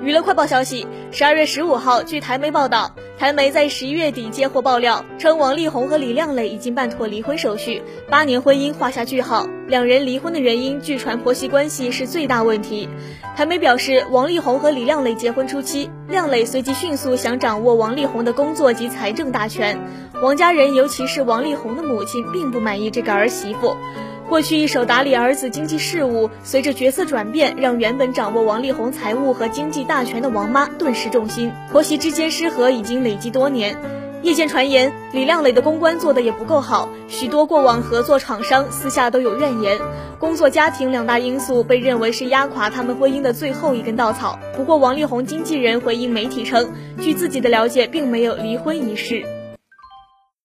[0.00, 9.44] 娱乐快报消息，十二月十五号，据台媒报道，台媒在十一月底接获爆料，称王力宏和李靓蕾已经办妥离婚手续，八年婚姻画下句号。
[9.66, 12.88] 两人离婚的原因，据传婆媳关系是最大问题。
[13.36, 19.76] 台媒表示，王力宏和李靓蕾结婚初期，靓蕾随即迅速想掌握王力宏的工作及财政大权，
[20.22, 23.76] 王家人尤其是王力宏的母亲并不满意这个儿媳妇。
[24.28, 31.50] 过去一手打理儿子经济事务，随着角色转变，让原本掌握王力宏财务和经济大权的王妈顿时重心。
[31.72, 33.74] 婆媳之间失和已经累积多年。
[34.20, 39.78] 业界传言，李靓蕾的公关做的也不够好，许多过往合作厂商私下都有怨言。
[40.18, 44.38] 工作家庭两大因素被认为是压垮他们婚姻的最后一根稻草。
[44.54, 49.24] 不过，王力宏经纪人回应媒体称，据自己的了解，并没有离婚一事。